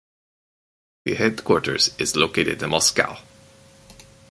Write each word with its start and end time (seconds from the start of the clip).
The 1.05 1.13
headquarters 1.13 1.93
is 1.99 2.15
located 2.15 2.63
in 2.63 2.71
Moscow. 2.71 3.17